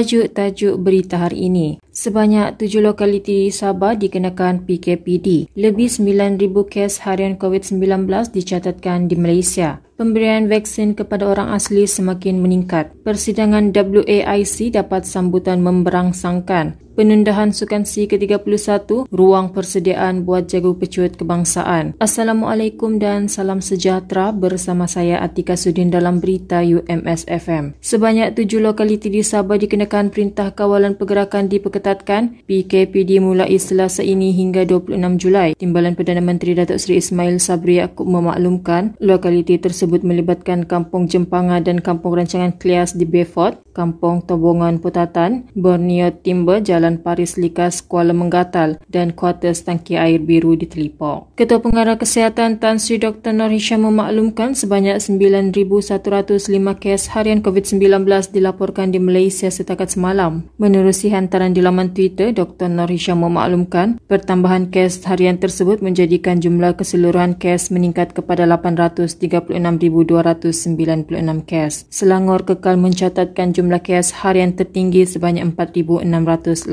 Tajuk-tajuk 0.00 0.80
berita 0.80 1.20
hari 1.20 1.52
ini. 1.52 1.76
Sebanyak 1.92 2.56
tujuh 2.56 2.80
lokaliti 2.80 3.52
di 3.52 3.52
Sabah 3.52 4.00
dikenakan 4.00 4.64
PKPD. 4.64 5.52
Lebih 5.52 5.92
9,000 5.92 6.40
kes 6.72 7.04
harian 7.04 7.36
COVID-19 7.36 8.08
dicatatkan 8.32 9.12
di 9.12 9.20
Malaysia. 9.20 9.84
Pemberian 10.00 10.48
vaksin 10.48 10.96
kepada 10.96 11.28
orang 11.28 11.52
asli 11.52 11.84
semakin 11.84 12.40
meningkat. 12.40 12.88
Persidangan 13.04 13.68
WAIC 13.68 14.72
dapat 14.72 15.04
sambutan 15.04 15.60
memberangsangkan. 15.60 16.80
Penundahan 17.00 17.48
Sukan 17.48 17.88
C 17.88 18.04
ke-31, 18.04 19.08
ruang 19.08 19.56
persediaan 19.56 20.28
buat 20.28 20.52
jago 20.52 20.76
pecut 20.76 21.16
kebangsaan. 21.16 21.96
Assalamualaikum 21.96 23.00
dan 23.00 23.24
salam 23.24 23.64
sejahtera 23.64 24.36
bersama 24.36 24.84
saya 24.84 25.16
Atika 25.24 25.56
Sudin 25.56 25.88
dalam 25.88 26.20
berita 26.20 26.60
UMS 26.60 27.24
FM. 27.24 27.80
Sebanyak 27.80 28.36
tujuh 28.36 28.60
lokaliti 28.60 29.08
di 29.08 29.24
Sabah 29.24 29.56
dikenakan 29.56 30.12
perintah 30.12 30.52
kawalan 30.52 30.92
pergerakan 30.92 31.48
diperketatkan. 31.48 32.44
PKPD 32.44 33.24
mulai 33.24 33.56
selasa 33.56 34.04
ini 34.04 34.36
hingga 34.36 34.68
26 34.68 35.00
Julai. 35.16 35.56
Timbalan 35.56 35.96
Perdana 35.96 36.20
Menteri 36.20 36.52
Datuk 36.52 36.76
Seri 36.76 37.00
Ismail 37.00 37.40
Sabri 37.40 37.80
Yaakob 37.80 38.12
memaklumkan 38.12 39.00
lokaliti 39.00 39.56
tersebut 39.56 39.89
tersebut 39.90 40.06
melibatkan 40.06 40.70
Kampung 40.70 41.10
Jempanga 41.10 41.58
dan 41.58 41.82
Kampung 41.82 42.14
Rancangan 42.14 42.54
Klias 42.62 42.94
di 42.94 43.02
Beaufort, 43.02 43.58
Kampung 43.74 44.22
Tobongan 44.22 44.78
Putatan, 44.78 45.50
Borneo 45.58 46.14
Timber, 46.14 46.62
Jalan 46.62 47.02
Paris 47.02 47.34
Likas, 47.34 47.82
Kuala 47.82 48.14
Menggatal 48.14 48.78
dan 48.86 49.10
Kuartus 49.10 49.66
Tangki 49.66 49.98
Air 49.98 50.22
Biru 50.22 50.54
di 50.54 50.70
Telipok. 50.70 51.34
Ketua 51.34 51.58
Pengarah 51.58 51.98
Kesihatan 51.98 52.62
Tan 52.62 52.78
Sri 52.78 53.02
Dr. 53.02 53.34
Nur 53.34 53.50
Hisham 53.50 53.82
memaklumkan 53.82 54.54
sebanyak 54.54 55.02
9,105 55.02 56.38
kes 56.78 57.10
harian 57.10 57.42
COVID-19 57.42 58.06
dilaporkan 58.30 58.94
di 58.94 59.02
Malaysia 59.02 59.50
setakat 59.50 59.90
semalam. 59.90 60.46
Menerusi 60.62 61.10
hantaran 61.10 61.50
di 61.50 61.66
laman 61.66 61.90
Twitter, 61.90 62.30
Dr. 62.30 62.70
Nur 62.70 62.86
Hisham 62.86 63.26
memaklumkan 63.26 63.98
pertambahan 64.06 64.70
kes 64.70 65.02
harian 65.10 65.42
tersebut 65.42 65.82
menjadikan 65.82 66.38
jumlah 66.38 66.78
keseluruhan 66.78 67.34
kes 67.34 67.74
meningkat 67.74 68.14
kepada 68.14 68.46
836 68.46 69.79
6,296 69.80 71.48
kes. 71.48 71.88
Selangor 71.88 72.44
kekal 72.44 72.76
mencatatkan 72.76 73.56
jumlah 73.56 73.80
kes 73.80 74.12
harian 74.20 74.52
tertinggi 74.52 75.08
sebanyak 75.08 75.56
4,682 75.56 76.68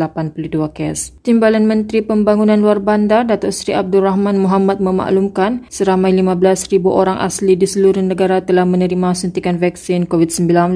kes. 0.76 1.16
Timbalan 1.24 1.64
Menteri 1.64 2.04
Pembangunan 2.04 2.60
Luar 2.60 2.84
Bandar 2.84 3.24
Datuk 3.24 3.56
Seri 3.56 3.80
Abdul 3.80 4.04
Rahman 4.04 4.44
Muhammad 4.44 4.84
memaklumkan 4.84 5.64
seramai 5.72 6.12
15,000 6.12 6.84
orang 6.92 7.18
asli 7.24 7.56
di 7.56 7.64
seluruh 7.64 8.04
negara 8.04 8.44
telah 8.44 8.68
menerima 8.68 9.16
suntikan 9.16 9.56
vaksin 9.56 10.04
COVID-19. 10.12 10.76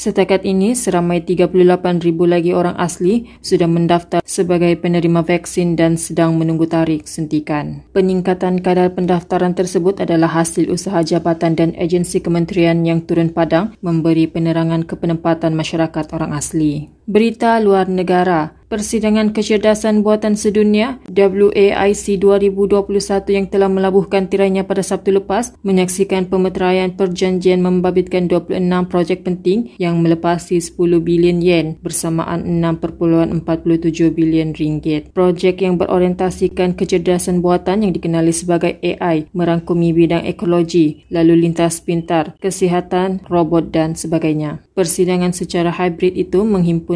Setakat 0.00 0.48
ini, 0.48 0.72
seramai 0.72 1.20
38,000 1.20 2.24
lagi 2.24 2.56
orang 2.56 2.72
asli 2.80 3.28
sudah 3.44 3.68
mendaftar 3.68 4.24
sebagai 4.24 4.72
penerima 4.80 5.20
vaksin 5.20 5.76
dan 5.76 6.00
sedang 6.00 6.40
menunggu 6.40 6.64
tarikh 6.64 7.04
suntikan. 7.04 7.84
Peningkatan 7.92 8.64
kadar 8.64 8.96
pendaftaran 8.96 9.52
tersebut 9.52 10.00
adalah 10.00 10.32
hasil 10.32 10.72
usaha 10.72 11.04
jabatan 11.04 11.52
dan 11.52 11.76
agensi 11.76 12.24
kementerian 12.24 12.80
yang 12.80 13.04
turun 13.04 13.28
padang 13.28 13.76
memberi 13.84 14.24
penerangan 14.24 14.88
ke 14.88 14.96
penempatan 14.96 15.52
masyarakat 15.52 16.16
orang 16.16 16.32
asli. 16.32 16.88
Berita 17.10 17.58
luar 17.58 17.90
negara. 17.90 18.60
Persidangan 18.70 19.34
Kecerdasan 19.34 20.06
Buatan 20.06 20.38
Sedunia 20.38 21.02
WAIC 21.10 22.22
2021 22.22 22.86
yang 23.34 23.50
telah 23.50 23.66
melabuhkan 23.66 24.30
tirainya 24.30 24.62
pada 24.62 24.78
Sabtu 24.78 25.10
lepas 25.18 25.58
menyaksikan 25.66 26.30
pemeteraian 26.30 26.94
perjanjian 26.94 27.66
membabitkan 27.66 28.30
26 28.30 28.62
projek 28.86 29.26
penting 29.26 29.74
yang 29.82 29.98
melepasi 29.98 30.62
10 30.62 30.78
bilion 31.02 31.42
yen 31.42 31.82
bersamaan 31.82 32.46
6.47 32.62 33.42
bilion 34.14 34.54
ringgit. 34.54 35.10
Projek 35.10 35.66
yang 35.66 35.74
berorientasikan 35.74 36.78
kecerdasan 36.78 37.42
buatan 37.42 37.82
yang 37.82 37.90
dikenali 37.90 38.30
sebagai 38.30 38.78
AI 38.86 39.26
merangkumi 39.34 39.90
bidang 39.90 40.22
ekologi, 40.30 41.10
lalu 41.10 41.42
lintas 41.42 41.82
pintar, 41.82 42.38
kesihatan, 42.38 43.26
robot 43.26 43.74
dan 43.74 43.98
sebagainya. 43.98 44.62
Persidangan 44.78 45.34
secara 45.34 45.74
hybrid 45.74 46.14
itu 46.14 46.46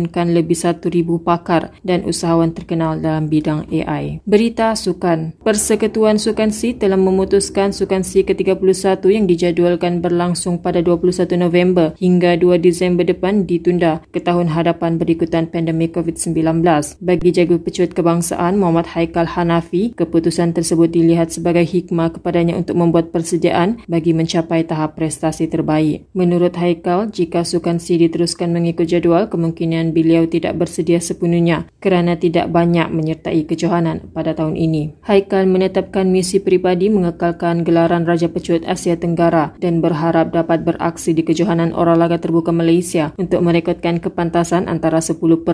menghimpunkan 0.04 0.36
lebih 0.36 0.56
1,000 0.56 1.24
pakar 1.24 1.72
dan 1.80 2.04
usahawan 2.04 2.52
terkenal 2.52 3.00
dalam 3.00 3.32
bidang 3.32 3.64
AI. 3.72 4.20
Berita 4.28 4.76
Sukan 4.76 5.32
Persekutuan 5.40 6.20
Sukan 6.20 6.52
C 6.52 6.76
telah 6.76 7.00
memutuskan 7.00 7.72
Sukan 7.72 8.04
C 8.04 8.22
ke-31 8.28 9.00
yang 9.08 9.24
dijadualkan 9.24 10.04
berlangsung 10.04 10.60
pada 10.60 10.84
21 10.84 11.40
November 11.40 11.96
hingga 11.96 12.36
2 12.36 12.60
Disember 12.60 13.04
depan 13.04 13.48
ditunda 13.48 14.04
ke 14.12 14.20
tahun 14.20 14.52
hadapan 14.52 15.00
berikutan 15.00 15.48
pandemik 15.48 15.96
COVID-19. 15.96 16.60
Bagi 17.00 17.30
jago 17.32 17.56
pecut 17.60 17.96
kebangsaan 17.96 18.60
Muhammad 18.60 18.92
Haikal 18.92 19.28
Hanafi, 19.28 19.96
keputusan 19.96 20.52
tersebut 20.52 20.92
dilihat 20.92 21.32
sebagai 21.32 21.64
hikmah 21.64 22.12
kepadanya 22.20 22.58
untuk 22.58 22.76
membuat 22.76 23.10
persediaan 23.10 23.80
bagi 23.88 24.12
mencapai 24.12 24.66
tahap 24.68 24.96
prestasi 24.98 25.48
terbaik. 25.48 26.06
Menurut 26.12 26.54
Haikal, 26.58 27.08
jika 27.08 27.46
Sukan 27.46 27.78
C 27.80 27.96
diteruskan 27.96 28.50
mengikut 28.52 28.88
jadual, 28.88 29.28
kemungkinan 29.28 29.83
beliau 29.92 30.24
tidak 30.24 30.56
bersedia 30.56 31.02
sepenuhnya 31.02 31.68
kerana 31.82 32.16
tidak 32.16 32.48
banyak 32.48 32.88
menyertai 32.88 33.44
kejohanan 33.44 34.08
pada 34.14 34.32
tahun 34.32 34.54
ini. 34.54 34.96
Haikal 35.04 35.44
menetapkan 35.50 36.08
misi 36.08 36.38
peribadi 36.40 36.88
mengekalkan 36.88 37.66
gelaran 37.66 38.06
Raja 38.06 38.30
Pecut 38.30 38.62
Asia 38.64 38.94
Tenggara 38.94 39.52
dan 39.58 39.82
berharap 39.82 40.30
dapat 40.30 40.62
beraksi 40.62 41.12
di 41.12 41.26
kejohanan 41.26 41.74
Oralaga 41.74 42.22
Terbuka 42.22 42.54
Malaysia 42.54 43.10
untuk 43.18 43.42
merekodkan 43.42 43.98
kepantasan 43.98 44.70
antara 44.70 45.02
10.40 45.02 45.44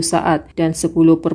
saat 0.00 0.46
dan 0.54 0.70
10.50 0.72 1.26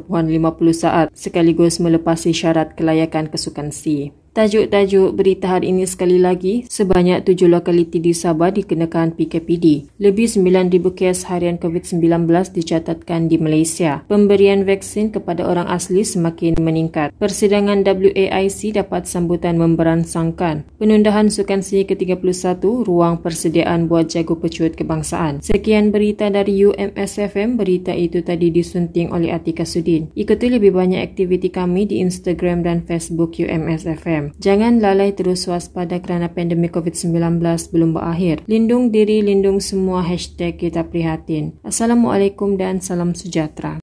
saat 0.72 1.12
sekaligus 1.12 1.84
melepasi 1.84 2.32
syarat 2.32 2.74
kelayakan 2.80 3.28
kesukan 3.28 3.70
C. 3.76 4.16
Tajuk-tajuk 4.32 5.12
berita 5.12 5.60
hari 5.60 5.76
ini 5.76 5.84
sekali 5.84 6.16
lagi, 6.16 6.64
sebanyak 6.64 7.28
tujuh 7.28 7.52
lokaliti 7.52 8.00
di 8.00 8.16
Sabah 8.16 8.56
dikenakan 8.56 9.12
PKPD. 9.20 9.92
Lebih 10.00 10.24
9,000 10.24 10.72
kes 10.96 11.28
harian 11.28 11.60
COVID-19 11.60 12.32
dicatatkan 12.56 13.28
di 13.28 13.36
Malaysia. 13.36 14.08
Pemberian 14.08 14.64
vaksin 14.64 15.12
kepada 15.12 15.44
orang 15.44 15.68
asli 15.68 16.08
semakin 16.08 16.56
meningkat. 16.64 17.12
Persidangan 17.20 17.84
WAIC 17.84 18.80
dapat 18.80 19.04
sambutan 19.04 19.60
memberansangkan. 19.60 20.64
Penundahan 20.80 21.28
Sukan 21.28 21.60
C 21.60 21.84
ke-31, 21.84 22.64
ruang 22.88 23.20
persediaan 23.20 23.92
buat 23.92 24.16
jago 24.16 24.40
pecut 24.40 24.80
kebangsaan. 24.80 25.44
Sekian 25.44 25.92
berita 25.92 26.32
dari 26.32 26.56
UMSFM. 26.64 27.60
Berita 27.60 27.92
itu 27.92 28.24
tadi 28.24 28.48
disunting 28.48 29.12
oleh 29.12 29.36
Atika 29.36 29.68
Sudin. 29.68 30.08
Ikuti 30.16 30.48
lebih 30.48 30.72
banyak 30.72 31.04
aktiviti 31.04 31.52
kami 31.52 31.84
di 31.84 32.00
Instagram 32.00 32.64
dan 32.64 32.88
Facebook 32.88 33.36
UMSFM. 33.36 34.21
Jangan 34.38 34.78
lalai 34.78 35.18
terus 35.18 35.50
waspada 35.50 35.98
kerana 35.98 36.30
pandemik 36.30 36.78
COVID-19 36.78 37.42
belum 37.72 37.90
berakhir. 37.98 38.46
Lindung 38.46 38.94
diri, 38.94 39.26
lindung 39.26 39.58
semua. 39.58 40.06
Hashtag 40.06 40.62
kita 40.62 40.86
prihatin. 40.86 41.58
Assalamualaikum 41.66 42.60
dan 42.60 42.84
salam 42.84 43.18
sejahtera. 43.18 43.82